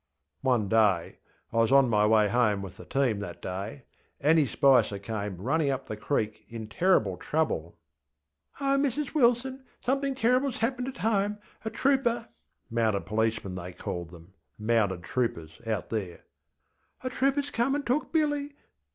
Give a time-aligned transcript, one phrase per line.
[0.01, 1.15] ŌĆÖ One dayŌĆöI
[1.51, 3.83] was on my way home with the team that dayŌĆö
[4.19, 7.77] Annie Spicer came running up the creek in terrible trouble.
[8.59, 9.63] ŌĆśOh, Mrs Wilson!
[9.79, 11.37] something terriblŌĆÖs happened at home!
[11.63, 12.29] A trooperŌĆÖ
[12.71, 16.21] (mounted policemanŌĆöthey called them ŌĆśmounted troopersŌĆÖ out there),
[17.03, 18.53] ŌĆśa trooperŌĆÖs come and took Billy!